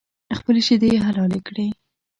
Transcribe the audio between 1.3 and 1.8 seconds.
کړې.